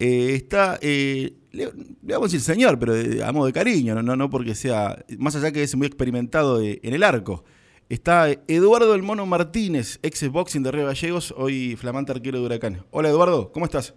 eh, 0.00 0.34
está, 0.34 0.78
eh, 0.80 1.34
le, 1.52 1.66
vamos 2.02 2.22
a 2.22 2.32
decir 2.32 2.40
señor, 2.40 2.78
pero 2.78 2.94
de, 2.94 3.22
a 3.22 3.30
modo 3.32 3.46
de 3.46 3.52
cariño, 3.52 3.94
no, 3.94 4.02
no, 4.02 4.16
no 4.16 4.30
porque 4.30 4.54
sea, 4.54 5.04
más 5.18 5.36
allá 5.36 5.52
que 5.52 5.62
es 5.62 5.76
muy 5.76 5.86
experimentado 5.86 6.60
en 6.60 6.94
el 6.94 7.02
arco. 7.02 7.44
Está 7.90 8.28
Eduardo 8.46 8.94
El 8.94 9.02
Mono 9.02 9.26
Martínez, 9.26 9.98
ex 10.02 10.26
boxing 10.30 10.62
de 10.62 10.70
Río 10.70 10.86
Gallegos, 10.86 11.34
hoy 11.36 11.76
flamante 11.76 12.12
arquero 12.12 12.38
de 12.38 12.46
Huracán. 12.46 12.84
Hola 12.92 13.10
Eduardo, 13.10 13.52
¿cómo 13.52 13.66
estás? 13.66 13.94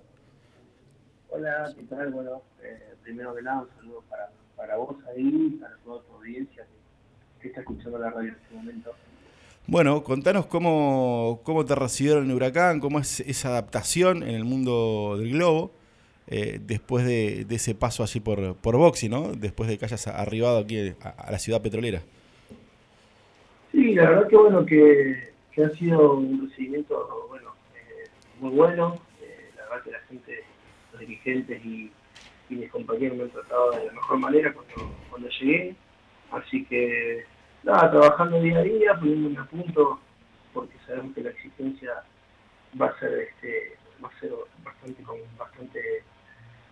Hola, 1.29 1.71
¿qué 1.75 1.83
tal? 1.83 2.11
Bueno, 2.11 2.41
eh, 2.61 2.95
primero 3.01 3.33
que 3.33 3.41
nada 3.41 3.61
un 3.61 3.69
saludo 3.77 4.03
para, 4.09 4.29
para 4.57 4.77
vos 4.77 4.97
ahí, 5.15 5.57
para 5.61 5.77
toda 5.85 6.01
tu 6.01 6.13
audiencia 6.15 6.65
que, 7.39 7.47
está 7.47 7.61
escuchando 7.61 7.97
la 7.97 8.09
radio 8.09 8.29
en 8.29 8.35
este 8.35 8.55
momento. 8.55 8.91
Bueno, 9.67 10.03
contanos 10.03 10.47
cómo, 10.47 11.41
cómo 11.43 11.63
te 11.63 11.75
recibieron 11.75 12.25
en 12.25 12.35
Huracán, 12.35 12.79
cómo 12.79 12.99
es 12.99 13.21
esa 13.21 13.49
adaptación 13.49 14.23
en 14.23 14.35
el 14.35 14.43
mundo 14.43 15.17
del 15.17 15.31
globo, 15.31 15.71
eh, 16.27 16.59
después 16.61 17.05
de, 17.05 17.45
ese 17.49 17.75
paso 17.75 18.03
así 18.03 18.19
por, 18.19 18.55
por 18.55 18.77
boxing, 18.77 19.11
¿no? 19.11 19.33
Después 19.33 19.69
de 19.69 19.77
que 19.77 19.85
hayas 19.85 20.07
arribado 20.07 20.59
aquí 20.59 20.93
a 21.03 21.31
la 21.31 21.39
ciudad 21.39 21.61
petrolera. 21.61 22.01
Sí, 23.71 23.95
la 23.95 24.09
verdad 24.09 24.27
que 24.27 24.35
bueno, 24.35 24.65
que, 24.65 25.33
ha 25.57 25.69
sido 25.71 26.13
un 26.13 26.47
recibimiento 26.47 27.27
bueno, 27.27 27.53
eh, 27.75 28.07
muy 28.39 28.51
bueno. 28.51 28.99
Eh, 29.21 29.49
la 29.57 29.63
verdad 29.63 29.83
que 29.83 29.91
la 29.91 29.99
gente, 30.01 30.43
los 30.91 30.99
dirigentes 31.01 31.65
y, 31.65 31.91
mis 32.49 32.69
compañeros 32.69 33.17
me 33.17 33.23
han 33.23 33.31
tratado 33.31 33.71
de 33.71 33.85
la 33.85 33.93
mejor 33.93 34.19
manera 34.19 34.53
cuando, 35.09 35.29
llegué. 35.39 35.75
Así 36.29 36.63
que, 36.65 37.25
nada, 37.63 37.89
trabajando 37.89 38.39
día 38.41 38.59
a 38.59 38.63
día, 38.63 38.93
poniéndome 38.99 39.39
a 39.39 39.45
punto, 39.45 39.99
porque 40.53 40.75
sabemos 40.85 41.15
que 41.15 41.21
la 41.23 41.31
exigencia 41.31 42.03
va 42.79 42.87
a 42.87 42.99
ser 42.99 43.11
este 43.21 43.75
va 44.03 44.09
a 44.09 44.19
ser 44.19 44.31
bastante 44.63 45.03
bastante 45.35 46.03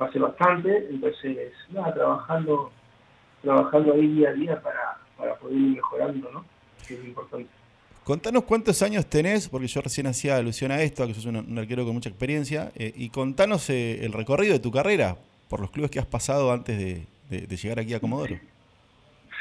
a 0.07 0.11
ser 0.11 0.21
bastante 0.21 0.87
entonces 0.89 1.53
nada 1.69 1.93
trabajando 1.93 2.71
trabajando 3.41 3.93
ahí 3.93 4.07
día 4.07 4.29
a 4.29 4.33
día 4.33 4.61
para, 4.61 4.97
para 5.17 5.35
poder 5.35 5.57
ir 5.57 5.75
mejorando 5.75 6.31
no 6.31 6.45
es 6.83 7.05
importante. 7.05 7.49
Contanos 8.03 8.43
cuántos 8.45 8.81
años 8.81 9.05
tenés, 9.07 9.47
porque 9.47 9.67
yo 9.67 9.81
recién 9.81 10.07
hacía 10.07 10.37
alusión 10.37 10.71
a 10.71 10.81
esto, 10.81 11.05
que 11.05 11.13
sos 11.13 11.25
un, 11.25 11.57
arquero 11.57 11.85
con 11.85 11.93
mucha 11.93 12.09
experiencia, 12.09 12.71
eh, 12.75 12.91
y 12.95 13.09
contanos 13.09 13.69
eh, 13.69 14.03
el 14.03 14.11
recorrido 14.11 14.53
de 14.53 14.59
tu 14.59 14.71
carrera 14.71 15.17
por 15.47 15.59
los 15.59 15.69
clubes 15.69 15.91
que 15.91 15.99
has 15.99 16.07
pasado 16.07 16.51
antes 16.51 16.77
de, 16.77 17.07
llegar 17.55 17.79
aquí 17.79 17.93
a 17.93 17.99
Comodoro. 17.99 18.37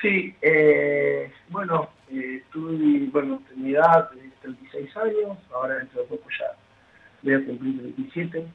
Sí, 0.02 0.34
eh, 0.42 1.32
bueno, 1.48 1.88
tuve, 2.52 3.08
bueno, 3.10 3.42
en 3.54 3.64
mi 3.64 3.72
edad, 3.72 4.10
36 4.42 4.96
años, 4.96 5.38
ahora 5.52 5.76
dentro 5.76 6.02
de 6.02 6.08
poco 6.08 6.28
ya 6.38 6.56
voy 7.22 7.34
a 7.34 7.44
cumplir 7.44 7.94
27 7.96 8.46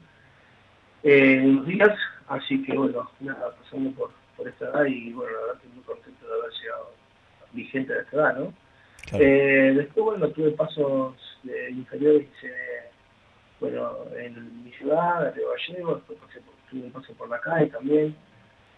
en 1.06 1.50
unos 1.50 1.66
días, 1.66 1.96
así 2.26 2.60
que 2.64 2.76
bueno, 2.76 3.08
nada, 3.20 3.54
pasando 3.54 3.92
por, 3.92 4.10
por 4.36 4.48
esta 4.48 4.66
edad 4.66 4.84
y 4.86 5.12
bueno, 5.12 5.32
la 5.32 5.40
verdad 5.40 5.56
estoy 5.56 5.70
muy 5.72 5.84
contento 5.84 6.26
de 6.26 6.32
haber 6.32 6.52
llegado 6.52 6.92
vigente 7.52 7.92
a 7.92 8.00
esta 8.00 8.16
edad, 8.16 8.36
¿no? 8.38 8.54
Eh, 9.12 9.72
después, 9.76 10.04
bueno, 10.04 10.28
tuve 10.30 10.50
pasos 10.50 11.14
de 11.44 11.70
inferiores, 11.70 12.28
bueno, 13.60 13.98
en 14.16 14.64
mi 14.64 14.72
ciudad, 14.72 15.32
de 15.32 15.44
Vallejo, 15.44 15.94
después 15.94 16.18
tuve 16.68 16.82
un 16.82 16.90
paso 16.90 17.14
por 17.14 17.28
la 17.28 17.40
calle 17.40 17.66
también, 17.66 18.16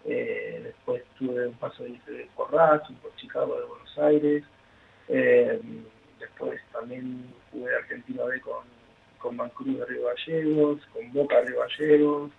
eh, 0.04 0.60
después 0.64 1.02
tuve 1.18 1.46
un 1.46 1.54
paso 1.54 1.82
de 1.82 1.90
inferiores 1.90 2.30
por 2.36 2.52
Racing, 2.52 2.96
por 2.96 3.14
Chicago 3.16 3.58
de 3.58 3.66
Buenos 3.66 3.98
Aires, 3.98 4.44
eh, 5.08 5.60
después 6.20 6.60
también 6.72 7.32
jugué 7.50 7.74
Argentina 7.74 8.24
B 8.24 8.38
con, 8.42 8.77
con 9.18 9.36
de 9.36 9.86
Río 9.86 10.06
Gallegos, 10.06 10.80
con 10.92 11.12
Boca 11.12 11.36
de 11.36 11.46
Río 11.46 11.60
Gallegos, 11.60 12.30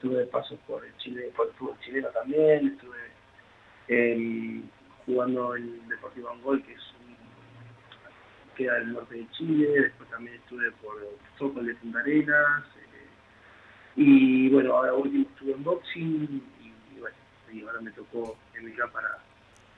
tuve 0.00 0.26
pasos 0.26 0.58
por 0.66 0.84
el 0.84 0.96
Chile, 0.98 1.30
por 1.36 1.48
el 1.48 1.52
fútbol 1.54 1.78
chileno 1.80 2.08
también, 2.08 2.68
estuve 2.68 2.98
jugando 5.06 5.56
en 5.56 5.88
Deportivo 5.88 6.30
Angol, 6.30 6.62
que 6.62 6.72
es 6.72 6.80
un, 7.00 7.16
queda 8.56 8.76
al 8.76 8.92
norte 8.92 9.14
de 9.14 9.30
Chile, 9.30 9.68
después 9.80 10.10
también 10.10 10.36
estuve 10.36 10.70
por 10.82 10.94
Zócalo 11.38 11.66
de 11.66 11.74
Punta 11.76 12.00
Arenas, 12.00 12.64
eh, 12.76 13.06
y 13.96 14.48
bueno, 14.50 14.74
ahora 14.74 14.94
último 14.94 15.26
estuve 15.30 15.52
en 15.52 15.64
boxing, 15.64 16.42
y, 16.60 16.98
bueno, 17.00 17.16
ahora 17.66 17.80
me 17.80 17.90
tocó 17.92 18.36
emigrar 18.54 18.90
para, 18.90 19.18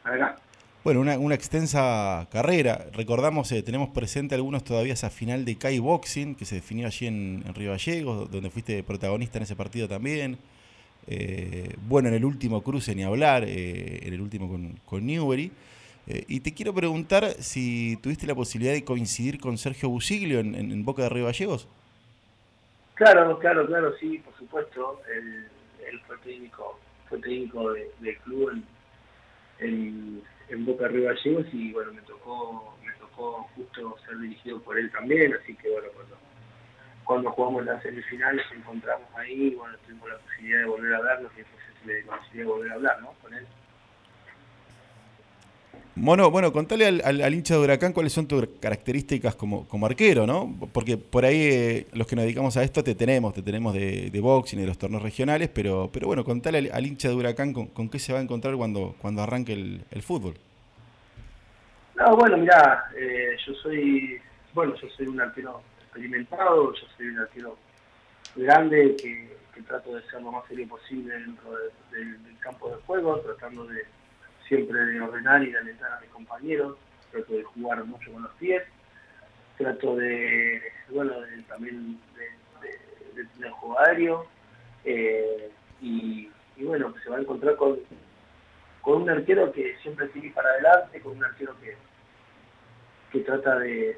para 0.03 0.15
acá. 0.17 0.41
Bueno, 0.83 1.01
una, 1.01 1.35
extensa 1.35 2.27
carrera. 2.33 2.87
Recordamos, 2.95 3.53
eh, 3.53 3.63
tenemos 3.63 3.91
presente 3.91 4.35
algunos 4.35 4.65
todavía 4.65 4.95
esa 4.95 5.11
final 5.11 5.45
de 5.45 5.59
Kai 5.59 5.79
Boxing 5.79 6.35
que 6.35 6.47
se 6.47 6.55
definió 6.55 6.87
allí 6.87 7.07
en, 7.07 7.45
Río 7.55 7.73
Gallegos, 7.73 8.31
donde 8.31 8.49
fuiste 8.49 8.83
protagonista 8.83 9.37
en 9.37 9.43
ese 9.43 9.55
partido 9.55 9.89
también. 9.89 10.39
Eh, 11.07 11.75
bueno, 11.87 12.09
en 12.09 12.15
el 12.15 12.25
último 12.25 12.63
cruce 12.63 12.95
ni 12.95 13.03
hablar, 13.03 13.45
eh, 13.47 14.07
en 14.07 14.15
el 14.15 14.23
último 14.23 14.49
con, 14.87 15.07
Newbery. 15.07 15.53
Y 16.27 16.41
te 16.41 16.55
quiero 16.55 16.75
preguntar 16.75 17.25
si 17.39 17.97
tuviste 17.99 18.27
la 18.27 18.35
posibilidad 18.35 18.73
de 18.73 18.83
coincidir 18.83 19.39
con 19.39 19.59
Sergio 19.59 19.91
Busiglio 19.91 20.41
en, 20.41 20.85
Boca 20.85 21.03
de 21.03 21.11
Río 21.11 21.27
Gallegos. 21.27 21.69
Claro, 22.95 23.39
claro, 23.39 23.67
claro, 23.67 23.93
sí, 24.01 24.19
por 24.25 24.35
supuesto. 24.37 25.03
Él, 25.15 26.01
fue 26.07 26.17
técnico, 26.25 26.81
fue 27.09 27.19
técnico 27.19 27.71
del 27.73 28.17
club 28.25 28.63
en, 29.61 30.23
en, 30.51 30.67
Boca 30.67 30.89
Río 30.89 31.05
Gallegos 31.05 31.47
y 31.53 31.73
bueno, 31.73 31.93
me 31.93 32.03
tocó, 32.03 32.77
me 32.85 32.93
tocó 32.95 33.49
justo 33.55 33.97
ser 34.07 34.19
dirigido 34.19 34.61
por 34.61 34.79
él 34.79 34.91
también, 34.91 35.35
así 35.35 35.55
que 35.57 35.71
bueno, 35.71 35.89
cuando 35.95 36.17
cuando 37.05 37.33
jugamos 37.33 37.65
la 37.65 37.83
semifinal 37.83 38.37
nos 38.37 38.53
encontramos 38.53 39.09
ahí 39.17 39.55
bueno, 39.57 39.77
tuvimos 39.85 40.09
la 40.09 40.19
posibilidad 40.19 40.61
de 40.61 40.67
volver 40.67 40.95
a 40.95 41.01
vernos 41.01 41.33
y 41.35 41.39
después 41.39 41.61
le 41.85 42.05
la 42.05 42.17
posibilidad 42.19 42.45
de 42.45 42.53
volver 42.53 42.71
a 42.71 42.75
hablar 42.75 43.03
¿no? 43.03 43.13
con 43.23 43.35
él. 43.35 43.47
Bueno, 45.97 46.31
bueno, 46.31 46.53
contale 46.53 46.87
al, 46.87 47.35
hincha 47.35 47.55
de 47.55 47.61
Huracán 47.61 47.93
cuáles 47.93 48.13
son 48.13 48.27
tus 48.27 48.47
características 48.61 49.35
como, 49.35 49.69
como 49.69 49.87
arquero, 49.87 50.27
¿no? 50.27 50.51
Porque 50.73 50.97
por 50.97 51.25
ahí 51.25 51.41
eh, 51.43 51.87
los 51.93 52.07
que 52.07 52.17
nos 52.17 52.25
dedicamos 52.25 52.57
a 52.57 52.63
esto 52.63 52.83
te 52.83 52.95
tenemos, 52.95 53.35
te 53.35 53.43
tenemos 53.43 53.75
de, 53.75 54.09
de 54.11 54.21
boxing 54.21 54.61
y 54.61 54.63
de 54.63 54.69
los 54.69 54.79
torneos 54.79 55.03
regionales, 55.03 55.51
pero, 55.53 55.91
pero 55.93 56.07
bueno, 56.07 56.25
contale 56.25 56.71
al, 56.73 56.87
hincha 56.87 57.09
de 57.09 57.15
Huracán 57.17 57.53
con, 57.53 57.91
qué 57.91 57.99
se 57.99 58.13
va 58.13 58.21
a 58.21 58.23
encontrar 58.23 58.55
cuando, 58.57 58.95
cuando 58.99 59.23
arranque 59.23 59.53
el, 59.53 60.03
fútbol. 60.03 60.35
No, 61.97 62.17
bueno, 62.17 62.39
mirá, 62.39 62.85
eh, 62.97 63.37
yo 63.47 63.53
soy, 63.55 64.19
bueno, 64.55 64.75
yo 64.77 64.89
soy 64.97 65.07
un 65.07 65.21
arquero 65.21 65.61
experimentado, 65.83 66.73
yo 66.73 66.87
soy 66.97 67.09
un 67.09 67.19
arquero 67.19 67.59
grande 68.37 68.97
que, 68.97 69.39
trato 69.69 69.95
de 69.95 70.03
ser 70.05 70.23
lo 70.23 70.33
más 70.33 70.47
serio 70.49 70.67
posible 70.67 71.13
dentro 71.19 71.51
del 71.93 72.17
campo 72.39 72.71
de 72.71 72.77
juego, 72.87 73.19
tratando 73.19 73.67
de 73.67 73.85
siempre 74.51 74.85
de 74.85 75.01
ordenar 75.01 75.45
y 75.45 75.53
de 75.53 75.59
alentar 75.59 75.93
a 75.93 76.01
mis 76.01 76.11
compañeros, 76.11 76.77
trato 77.13 77.33
de 77.33 77.45
jugar 77.45 77.85
mucho 77.85 78.13
con 78.13 78.25
los 78.25 78.33
pies, 78.33 78.65
trato 79.57 79.95
de, 79.95 80.61
bueno, 80.89 81.13
también 81.49 82.01
de, 82.17 83.25
tener 83.37 83.51
juego 83.53 83.79
aéreo, 83.79 84.27
eh, 84.85 85.51
y, 85.81 86.29
bueno, 86.59 86.93
se 87.03 87.11
va 87.11 87.19
a 87.19 87.21
encontrar 87.21 87.55
con, 87.55 87.79
con 88.81 89.03
un 89.03 89.11
arquero 89.11 89.53
que 89.53 89.77
siempre 89.83 90.11
sigue 90.13 90.31
para 90.33 90.51
adelante, 90.51 91.01
con 91.01 91.17
un 91.17 91.25
arquero 91.25 91.55
que, 91.61 91.77
que 93.13 93.21
trata 93.21 93.57
de 93.59 93.97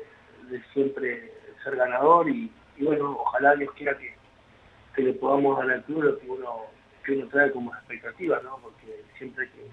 siempre 0.75 1.33
ser 1.63 1.77
ganador. 1.77 2.29
Y, 2.29 2.51
bueno, 2.79 3.17
ojalá 3.21 3.55
Dios 3.55 3.73
quiera 3.75 3.97
que, 3.97 5.03
le 5.03 5.15
podamos 5.15 5.59
dar 5.59 5.71
al 5.71 5.83
club 5.85 6.03
lo 6.03 6.19
que 6.19 6.29
uno, 6.29 6.67
que 7.05 7.13
uno 7.13 7.27
trae 7.29 7.51
como 7.51 7.73
expectativa, 7.75 8.41
¿no? 8.43 8.59
Porque 8.63 9.05
siempre 9.17 9.49
que, 9.51 9.71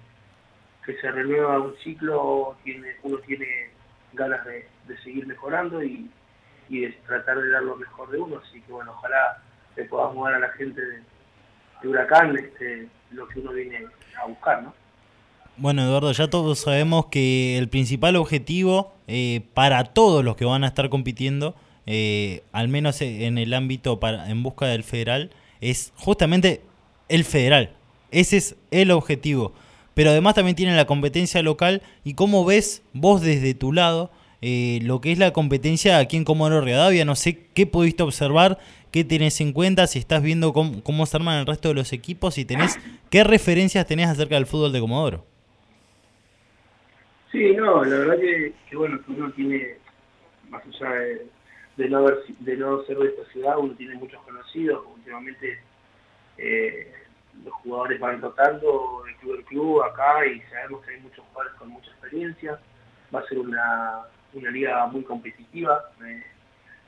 que 0.84 0.96
se 1.00 1.10
renueva 1.10 1.60
un 1.60 1.76
ciclo, 1.84 2.56
tiene, 2.64 2.96
uno 3.02 3.18
tiene 3.18 3.70
ganas 4.12 4.44
de, 4.44 4.66
seguir 5.04 5.26
mejorando 5.26 5.82
y, 5.82 6.10
y, 6.68 6.80
de 6.80 6.92
tratar 7.06 7.38
de 7.38 7.50
dar 7.50 7.62
lo 7.62 7.76
mejor 7.76 8.10
de 8.10 8.18
uno, 8.18 8.40
así 8.44 8.60
que 8.60 8.72
bueno, 8.72 8.92
ojalá 8.92 9.38
le 9.76 9.84
podamos 9.84 10.24
dar 10.24 10.34
a 10.34 10.38
la 10.40 10.48
gente 10.50 10.80
de, 10.80 11.02
Huracán 11.82 12.36
este, 12.36 12.88
lo 13.10 13.26
que 13.28 13.40
uno 13.40 13.52
viene 13.52 13.86
a 14.20 14.26
buscar, 14.26 14.62
¿no? 14.62 14.74
Bueno, 15.56 15.82
Eduardo, 15.82 16.12
ya 16.12 16.28
todos 16.28 16.58
sabemos 16.58 17.06
que 17.06 17.58
el 17.58 17.68
principal 17.68 18.16
objetivo 18.16 18.94
eh, 19.06 19.42
para 19.54 19.84
todos 19.84 20.24
los 20.24 20.36
que 20.36 20.44
van 20.44 20.64
a 20.64 20.66
estar 20.66 20.88
compitiendo 20.88 21.54
eh, 21.86 22.44
al 22.52 22.68
menos 22.68 23.00
en 23.02 23.36
el 23.38 23.52
ámbito 23.52 23.98
para, 24.00 24.30
en 24.30 24.42
busca 24.42 24.66
del 24.66 24.84
federal, 24.84 25.30
es 25.60 25.92
justamente 25.96 26.62
el 27.08 27.24
federal. 27.24 27.70
Ese 28.10 28.36
es 28.36 28.56
el 28.70 28.90
objetivo. 28.90 29.52
Pero 30.00 30.12
además 30.12 30.34
también 30.34 30.56
tiene 30.56 30.74
la 30.74 30.86
competencia 30.86 31.42
local 31.42 31.82
y 32.04 32.14
cómo 32.14 32.46
ves 32.46 32.82
vos 32.94 33.20
desde 33.20 33.52
tu 33.52 33.70
lado 33.70 34.10
eh, 34.40 34.78
lo 34.82 35.02
que 35.02 35.12
es 35.12 35.18
la 35.18 35.34
competencia 35.34 35.98
aquí 35.98 36.16
en 36.16 36.24
Comodoro 36.24 36.62
Rivadavia. 36.62 37.04
No 37.04 37.14
sé 37.14 37.48
qué 37.52 37.66
pudiste 37.66 38.02
observar, 38.02 38.56
qué 38.92 39.04
tenés 39.04 39.42
en 39.42 39.52
cuenta, 39.52 39.86
si 39.86 39.98
estás 39.98 40.22
viendo 40.22 40.54
cómo, 40.54 41.04
se 41.04 41.16
arman 41.18 41.40
el 41.40 41.44
resto 41.44 41.68
de 41.68 41.74
los 41.74 41.92
equipos 41.92 42.38
y 42.38 42.46
tenés 42.46 42.78
qué 43.10 43.24
referencias 43.24 43.86
tenés 43.86 44.08
acerca 44.08 44.36
del 44.36 44.46
fútbol 44.46 44.72
de 44.72 44.80
Comodoro. 44.80 45.26
Sí, 47.30 47.52
no, 47.54 47.84
la 47.84 47.98
verdad 47.98 48.16
que, 48.18 48.54
bueno, 48.74 49.00
uno 49.06 49.30
tiene, 49.32 49.74
más 50.48 50.62
allá 50.64 50.92
de 50.94 51.26
de 51.76 51.88
no, 51.90 51.98
haber, 51.98 52.24
ser 52.86 52.96
de 52.96 53.06
esta 53.06 53.32
ciudad, 53.32 53.58
uno 53.58 53.74
tiene 53.74 53.96
muchos 53.96 54.22
conocidos, 54.22 54.82
últimamente 54.96 55.60
eh, 56.38 56.90
los 57.44 57.54
jugadores 57.54 58.00
van 58.00 58.20
rotando 58.20 59.02
de 59.06 59.14
club 59.16 59.36
en 59.36 59.42
club 59.44 59.82
acá 59.82 60.26
y 60.26 60.40
sabemos 60.42 60.84
que 60.84 60.94
hay 60.94 61.00
muchos 61.00 61.24
jugadores 61.26 61.58
con 61.58 61.68
mucha 61.68 61.90
experiencia, 61.90 62.58
va 63.14 63.20
a 63.20 63.26
ser 63.26 63.38
una, 63.38 64.02
una 64.34 64.50
liga 64.50 64.86
muy 64.86 65.02
competitiva, 65.02 65.90
me, 65.98 66.24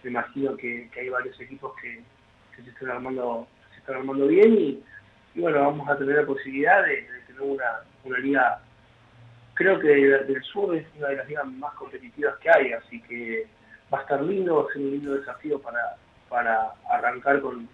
imagino 0.05 0.57
que, 0.57 0.91
hay 0.97 1.09
varios 1.09 1.41
equipos 1.41 1.73
que, 1.81 2.03
se 2.57 2.69
están 2.69 2.91
armando 2.91 3.47
se 3.73 3.79
están 3.79 3.97
armando 3.97 4.27
bien 4.27 4.55
y, 4.55 4.85
bueno, 5.35 5.61
vamos 5.61 5.89
a 5.89 5.97
tener 5.97 6.17
la 6.17 6.27
posibilidad 6.27 6.85
de, 6.85 7.09
tener 7.27 7.41
una, 7.43 7.81
una 8.05 8.19
liga 8.19 8.61
creo 9.55 9.79
que 9.79 9.89
del 9.89 10.43
sur 10.43 10.75
es 10.75 10.87
una 10.97 11.09
de 11.09 11.17
las 11.17 11.29
ligas 11.29 11.47
más 11.47 11.73
competitivas 11.75 12.37
que 12.39 12.51
hay, 12.51 12.73
así 12.73 13.01
que 13.03 13.47
va 13.93 13.99
a 13.99 14.03
estar 14.03 14.23
lindo, 14.23 14.57
va 14.57 14.71
a 14.71 14.73
ser 14.73 14.83
un 14.83 14.91
lindo 14.91 15.15
desafío 15.15 15.61
para, 15.61 15.97
para 16.29 16.73
arrancar 16.91 17.41
con 17.41 17.69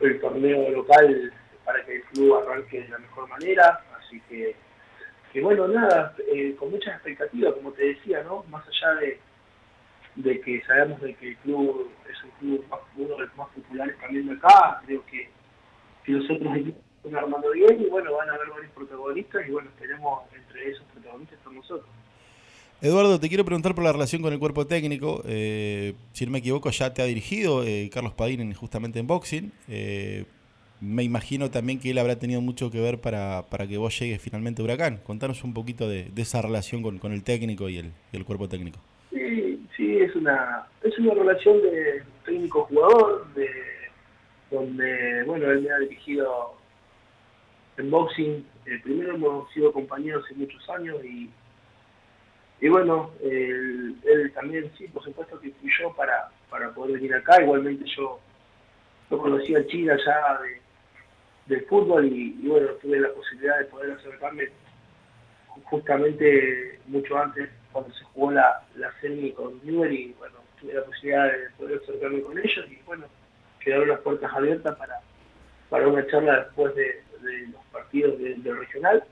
el 0.00 0.20
torneo 0.20 0.70
local, 0.70 1.32
para 1.70 1.84
que 1.84 1.96
el 1.96 2.02
club 2.02 2.34
arranque 2.34 2.82
de 2.82 2.88
la 2.88 2.98
mejor 2.98 3.28
manera, 3.28 3.80
así 3.96 4.20
que, 4.28 4.56
bueno, 5.40 5.68
nada, 5.68 6.14
eh, 6.34 6.56
con 6.58 6.72
muchas 6.72 6.94
expectativas, 6.94 7.54
como 7.54 7.70
te 7.72 7.84
decía, 7.84 8.24
¿no? 8.24 8.44
Más 8.48 8.64
allá 8.66 9.00
de, 9.00 9.20
de 10.16 10.40
que 10.40 10.60
sabemos 10.66 11.00
de 11.00 11.14
que 11.14 11.28
el 11.28 11.36
club 11.38 11.92
es 12.10 12.24
un 12.24 12.30
club 12.40 12.64
uno 12.96 13.16
de 13.16 13.26
los 13.26 13.36
más 13.36 13.48
populares 13.50 13.96
también 14.00 14.26
de 14.26 14.32
acá, 14.34 14.82
creo 14.84 15.06
que, 15.06 15.28
que 16.04 16.12
los 16.12 16.28
otros 16.28 16.56
equipos 16.56 16.82
están 17.04 17.22
armando 17.22 17.52
bien 17.52 17.80
y 17.80 17.86
bueno, 17.88 18.12
van 18.14 18.30
a 18.30 18.34
haber 18.34 18.48
varios 18.48 18.72
protagonistas 18.72 19.46
y 19.46 19.52
bueno, 19.52 19.70
tenemos 19.78 20.24
entre 20.34 20.70
esos 20.70 20.84
protagonistas 20.92 21.38
con 21.44 21.54
nosotros. 21.54 21.88
Eduardo, 22.82 23.20
te 23.20 23.28
quiero 23.28 23.44
preguntar 23.44 23.74
por 23.74 23.84
la 23.84 23.92
relación 23.92 24.22
con 24.22 24.32
el 24.32 24.38
cuerpo 24.40 24.66
técnico. 24.66 25.22
Eh, 25.26 25.94
si 26.12 26.24
no 26.24 26.32
me 26.32 26.38
equivoco, 26.38 26.70
ya 26.70 26.92
te 26.92 27.02
ha 27.02 27.04
dirigido 27.04 27.62
eh, 27.62 27.90
Carlos 27.92 28.14
Padín 28.14 28.52
justamente 28.54 28.98
en 28.98 29.06
boxing. 29.06 29.52
Eh, 29.68 30.24
me 30.80 31.02
imagino 31.02 31.50
también 31.50 31.78
que 31.78 31.90
él 31.90 31.98
habrá 31.98 32.18
tenido 32.18 32.40
mucho 32.40 32.70
que 32.70 32.80
ver 32.80 33.00
para, 33.00 33.46
para 33.50 33.66
que 33.66 33.78
vos 33.78 33.98
llegues 33.98 34.20
finalmente 34.20 34.62
a 34.62 34.64
Huracán. 34.64 34.98
Contanos 34.98 35.44
un 35.44 35.54
poquito 35.54 35.88
de, 35.88 36.10
esa 36.16 36.42
relación 36.42 36.82
con, 36.82 36.98
con, 36.98 37.12
el 37.12 37.22
técnico 37.22 37.68
y 37.68 37.78
el, 37.78 37.92
el, 38.12 38.24
cuerpo 38.24 38.48
técnico. 38.48 38.78
Sí, 39.10 39.62
sí, 39.76 39.98
es 39.98 40.14
una, 40.16 40.66
es 40.82 40.98
una 40.98 41.14
relación 41.14 41.60
de 41.62 42.02
técnico-jugador, 42.24 43.32
de, 43.34 43.48
donde, 44.50 45.22
bueno, 45.24 45.50
él 45.50 45.62
me 45.62 45.70
ha 45.70 45.78
dirigido 45.78 46.54
en 47.76 47.90
boxing. 47.90 48.46
primero 48.82 49.14
hemos 49.14 49.52
sido 49.52 49.72
compañeros 49.72 50.24
hace 50.24 50.34
muchos 50.34 50.68
años 50.70 51.04
y 51.04 51.30
y 52.60 52.68
bueno, 52.68 53.10
él, 53.22 53.96
también, 54.34 54.70
sí, 54.76 54.86
por 54.88 55.02
supuesto 55.02 55.40
que 55.40 55.50
fui 55.50 55.70
yo 55.80 55.94
para, 55.94 56.28
para 56.50 56.70
poder 56.72 56.96
venir 56.96 57.14
acá. 57.14 57.42
Igualmente 57.42 57.84
yo, 57.96 58.20
yo 59.10 59.18
conocí 59.18 59.54
a 59.54 59.66
Chile 59.66 59.92
allá 59.92 60.40
de, 60.42 60.60
del 61.50 61.66
fútbol 61.66 62.06
y, 62.06 62.32
bueno, 62.46 62.68
tuve 62.80 63.00
la 63.00 63.10
posibilidad 63.10 63.58
de 63.58 63.64
poder 63.66 63.90
acercarme 63.92 64.48
justamente 65.64 66.78
mucho 66.86 67.18
antes 67.18 67.50
cuando 67.72 67.92
se 67.94 68.04
jugó 68.04 68.30
la, 68.30 68.62
la 68.76 68.92
semi 69.00 69.32
con 69.32 69.60
Newell 69.64 69.92
y 69.92 70.14
bueno, 70.18 70.36
tuve 70.60 70.74
la 70.74 70.84
posibilidad 70.84 71.24
de 71.24 71.50
poder 71.58 71.80
acercarme 71.82 72.22
con 72.22 72.38
ellos 72.38 72.66
y 72.70 72.78
bueno, 72.86 73.06
quedaron 73.58 73.88
las 73.88 74.00
puertas 74.00 74.32
abiertas 74.32 74.76
para, 74.76 75.00
para 75.68 75.88
una 75.88 76.06
charla 76.06 76.44
después 76.44 76.74
de, 76.76 77.02
los 77.52 77.62
partidos 77.66 78.18
del 78.18 78.56
regional. 78.56 79.04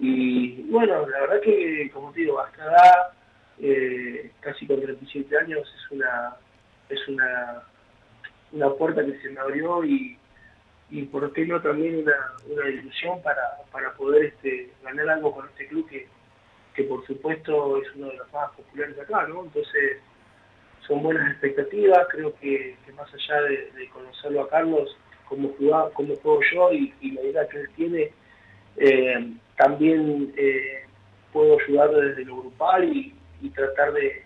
Y 0.00 0.62
bueno, 0.62 1.06
la 1.08 1.20
verdad 1.20 1.40
que, 1.42 1.88
como 1.92 2.10
te 2.12 2.22
digo, 2.22 2.40
hasta 2.40 2.64
edad, 2.64 3.12
eh, 3.60 4.32
casi 4.40 4.66
con 4.66 4.80
37 4.80 5.38
años, 5.38 5.60
es 5.60 5.90
una 5.92 6.36
es 6.88 7.06
una, 7.06 7.62
una 8.50 8.70
puerta 8.70 9.04
que 9.04 9.16
se 9.20 9.28
me 9.30 9.38
abrió 9.38 9.84
y, 9.84 10.18
y 10.90 11.02
por 11.04 11.22
no 11.46 11.62
también 11.62 12.00
una, 12.00 12.32
una 12.48 12.68
ilusión 12.68 13.22
para, 13.22 13.42
para 13.70 13.92
poder 13.92 14.26
este, 14.26 14.70
ganar 14.82 15.08
algo 15.08 15.32
con 15.32 15.48
este 15.48 15.68
club 15.68 15.88
que, 15.88 16.08
que 16.74 16.84
por 16.84 17.06
supuesto 17.06 17.80
es 17.80 17.88
uno 17.94 18.08
de 18.08 18.16
los 18.16 18.32
más 18.32 18.50
populares 18.52 18.96
de 18.96 19.02
acá, 19.02 19.26
¿no? 19.28 19.44
Entonces 19.44 19.98
son 20.86 21.02
buenas 21.02 21.30
expectativas, 21.30 22.08
creo 22.10 22.34
que, 22.40 22.76
más 22.96 23.08
allá 23.14 23.42
de, 23.42 23.88
conocerlo 23.92 24.42
a 24.42 24.48
Carlos, 24.48 24.96
como 25.28 25.50
jugaba, 25.50 25.90
como 25.90 26.16
juego 26.16 26.40
yo 26.52 26.72
y, 26.72 26.92
y 27.00 27.12
la 27.12 27.22
idea 27.22 27.48
que 27.48 27.60
él 27.60 27.70
tiene, 27.76 28.12
eh, 28.76 29.32
también 29.56 30.32
eh, 30.36 30.84
puedo 31.32 31.58
ayudar 31.60 31.90
desde 31.90 32.24
lo 32.24 32.38
grupal 32.38 32.84
y, 32.84 33.14
tratar 33.54 33.92
de, 33.92 34.24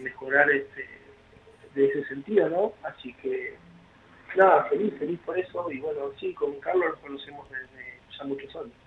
mejorar 0.00 0.50
este, 0.50 0.86
de 1.74 1.86
ese 1.86 2.04
sentido, 2.06 2.48
¿no? 2.48 2.72
Así 2.82 3.14
que, 3.14 3.54
nada, 4.36 4.64
feliz, 4.64 4.94
feliz 4.98 5.18
por 5.24 5.38
eso 5.38 5.70
y 5.70 5.78
bueno, 5.78 6.00
sí, 6.18 6.32
con 6.34 6.58
Carlos 6.60 6.90
nos 6.90 6.98
conocemos 7.00 7.46
desde 7.50 7.98
ya 8.18 8.24
muchos 8.24 8.56
años. 8.56 8.82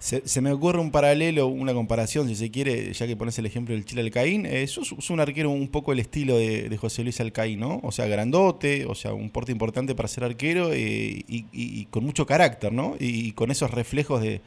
Se, 0.00 0.40
me 0.40 0.50
ocurre 0.50 0.78
un 0.78 0.90
paralelo, 0.90 1.48
una 1.48 1.74
comparación, 1.74 2.26
si 2.26 2.34
se 2.34 2.50
quiere, 2.50 2.90
ya 2.94 3.06
que 3.06 3.16
pones 3.16 3.38
el 3.38 3.44
ejemplo 3.44 3.74
del 3.74 3.84
Chile 3.84 4.00
Alcaín. 4.00 4.46
Eh, 4.46 4.66
sos, 4.66 5.10
un 5.10 5.20
arquero 5.20 5.50
un 5.50 5.68
poco 5.68 5.92
el 5.92 5.98
estilo 5.98 6.38
de, 6.38 6.74
José 6.78 7.02
Luis 7.02 7.20
Alcaín, 7.20 7.60
¿no? 7.60 7.80
O 7.82 7.92
sea, 7.92 8.06
grandote, 8.06 8.86
o 8.86 8.94
sea, 8.94 9.12
un 9.12 9.28
porte 9.28 9.52
importante 9.52 9.94
para 9.94 10.08
ser 10.08 10.24
arquero 10.24 10.72
eh, 10.72 11.22
y, 11.28 11.84
con 11.90 12.02
mucho 12.02 12.24
carácter, 12.24 12.72
¿no? 12.72 12.96
Y, 12.98 13.32
con 13.32 13.50
esos 13.50 13.70
reflejos 13.70 14.22
de 14.22 14.40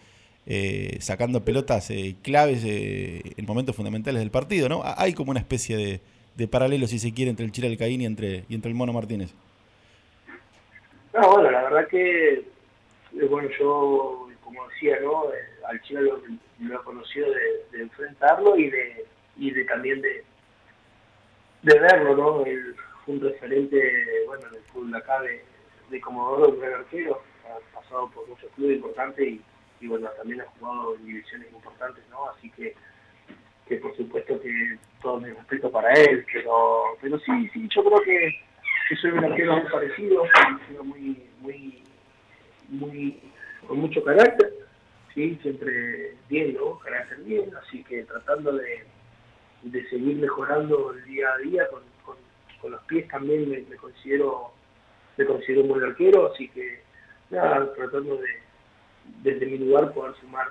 eh, 0.48 0.98
sacando 1.02 1.46
pelotas 1.46 1.90
claves 2.24 2.64
en 2.66 3.46
momentos 3.46 3.76
fundamentales 3.76 4.22
del 4.22 4.32
partido, 4.32 4.70
¿no? 4.70 4.82
Hay 4.84 5.14
como 5.14 5.30
una 5.30 5.40
especie 5.40 6.02
de, 6.36 6.48
paralelo, 6.48 6.88
si 6.88 6.98
se 6.98 7.14
quiere, 7.14 7.30
entre 7.30 7.46
el 7.46 7.52
Chile 7.52 7.68
Alcaín 7.68 8.02
y 8.02 8.06
entre, 8.06 8.46
y 8.50 8.56
entre 8.56 8.70
el 8.70 8.76
Mono 8.76 8.92
Martínez. 8.92 9.36
Que, 11.88 12.46
bueno, 13.30 13.50
yo 13.60 14.30
como 14.44 14.68
decía, 14.70 15.00
¿no? 15.02 15.32
Eh, 15.34 15.38
al 15.68 15.82
chino 15.82 16.02
lo, 16.02 16.22
lo 16.60 16.76
he 16.76 16.84
conocido 16.84 17.28
de, 17.32 17.82
enfrentarlo 17.82 18.56
y 18.58 18.70
de, 18.70 19.06
y 19.38 19.52
de 19.52 19.66
también 19.66 20.02
de, 20.02 20.24
de 21.64 21.80
verlo, 21.80 22.16
¿no? 22.16 22.44
Fue 23.06 23.16
un 23.16 23.22
referente, 23.22 24.24
bueno, 24.28 24.50
del 24.50 24.62
fútbol 24.64 24.96
acá 24.96 25.22
de, 25.22 25.44
de 25.90 26.02
Comodoro, 26.02 26.50
un 26.50 26.60
gran 26.60 26.74
arquero, 26.74 27.22
ha 27.46 27.80
pasado 27.80 28.10
por 28.12 28.28
muchos 28.28 28.50
clubes 28.52 28.78
importantes 28.78 29.28
y, 29.28 29.42
y, 29.82 29.88
bueno, 29.88 30.10
también 30.18 30.42
ha 30.42 30.46
jugado 30.46 30.96
en 30.96 31.06
divisiones 31.06 31.52
importantes, 31.52 32.04
¿no? 32.10 32.30
Así 32.30 32.50
que, 32.52 32.76
que 33.68 33.78
por 33.78 33.96
supuesto 33.98 34.40
que 34.42 34.78
todo 35.02 35.20
mi 35.20 35.30
respeto 35.30 35.72
para 35.72 35.94
él, 35.94 36.26
pero, 36.32 36.98
pero 37.02 37.20
sí, 37.20 37.50
sí, 37.54 37.68
yo 37.74 37.84
creo 37.84 38.02
que, 38.02 38.40
que 38.94 39.02
soy 39.02 39.12
un 39.12 39.26
arquero 39.26 39.58
muy 39.58 39.72
parecido, 39.72 40.24
muy, 40.84 41.24
muy, 41.40 41.84
muy 42.70 43.20
con 43.68 43.80
mucho 43.80 44.04
carácter, 44.04 44.54
¿sí? 45.14 45.38
siempre 45.42 46.16
bien, 46.30 46.56
¿no? 46.56 46.80
Carácter 46.80 47.20
bien, 47.20 47.50
así 47.56 47.84
que 47.86 48.04
tratando 48.04 48.54
de, 48.54 48.86
seguir 49.90 50.18
mejorando 50.18 50.92
el 50.94 51.04
día 51.06 51.34
a 51.34 51.38
día 51.38 51.68
con, 51.70 51.82
con, 52.62 52.72
los 52.72 52.82
pies 52.84 53.08
también 53.10 53.50
me, 53.50 53.76
considero 53.76 54.52
me 55.18 55.26
considero 55.26 55.62
un 55.62 55.70
buen 55.70 55.84
arquero, 55.84 56.32
así 56.32 56.48
que 56.50 56.82
nada, 57.30 57.74
tratando 57.74 58.18
de 58.18 58.28
desde 59.22 59.46
mi 59.46 59.58
lugar 59.58 59.94
poder 59.94 60.16
sumar 60.22 60.48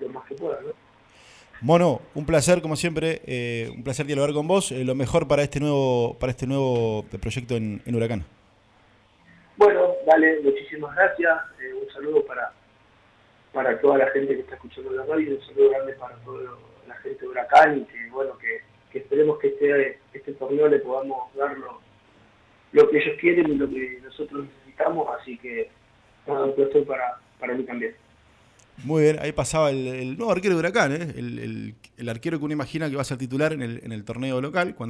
lo 0.00 0.08
más 0.08 0.24
que 0.26 0.34
pueda, 0.34 0.60
¿no? 0.62 0.72
Mono, 1.60 2.00
un 2.14 2.26
placer 2.26 2.60
como 2.60 2.76
siempre, 2.76 3.22
eh, 3.26 3.70
un 3.74 3.82
placer 3.82 4.06
dialogar 4.06 4.32
con 4.32 4.46
vos. 4.46 4.72
Eh, 4.72 4.84
lo 4.84 4.94
mejor 4.94 5.26
para 5.28 5.42
este 5.42 5.60
nuevo 5.60 6.16
para 6.18 6.30
este 6.30 6.46
nuevo 6.46 7.04
proyecto 7.20 7.56
en 7.56 7.80
Huracán. 7.94 8.24
Bueno, 9.56 9.94
dale, 10.06 10.40
muchísimas 10.42 10.94
gracias. 10.96 11.38
Eh, 11.60 11.72
un 11.74 11.88
saludo 11.92 12.24
para, 12.24 12.52
para 13.52 13.80
toda 13.80 13.98
la 13.98 14.10
gente 14.10 14.34
que 14.34 14.40
está 14.40 14.56
escuchando 14.56 14.90
la 14.90 15.04
radio, 15.04 15.36
un 15.36 15.46
saludo 15.46 15.70
grande 15.70 15.92
para 15.94 16.16
toda 16.16 16.42
la 16.88 16.94
gente 16.96 17.20
de 17.20 17.28
Huracán 17.28 17.78
y 17.78 17.84
que, 17.84 18.10
bueno, 18.10 18.36
que, 18.38 18.98
esperemos 18.98 19.38
que 19.38 19.48
este, 19.48 19.98
este 20.12 20.32
torneo 20.34 20.68
le 20.68 20.78
podamos 20.78 21.32
dar 21.34 21.56
lo, 21.58 21.80
lo, 22.72 22.90
que 22.90 22.98
ellos 22.98 23.16
quieren 23.20 23.52
y 23.52 23.56
lo 23.56 23.68
que 23.68 24.00
nosotros 24.02 24.46
necesitamos. 24.46 25.08
Así 25.20 25.38
que, 25.38 25.70
nada, 26.26 26.46
un 26.46 26.54
placer 26.54 26.84
para, 26.84 27.18
para 27.38 27.54
mí 27.54 27.62
también. 27.62 27.94
Muy 28.82 29.02
bien, 29.02 29.18
ahí 29.20 29.32
pasaba 29.32 29.70
el, 29.70 30.16
nuevo 30.16 30.32
arquero 30.32 30.54
de 30.54 30.58
Huracán, 30.58 30.92
¿eh? 30.92 31.14
el, 31.16 31.74
el, 31.96 32.08
arquero 32.08 32.38
que 32.38 32.44
uno 32.44 32.52
imagina 32.52 32.90
que 32.90 32.96
va 32.96 33.02
a 33.02 33.04
ser 33.04 33.18
titular 33.18 33.52
en 33.52 33.62
el, 33.62 33.80
en 33.84 33.92
el 33.92 34.04
torneo 34.04 34.40
local. 34.40 34.74
cuando 34.74 34.82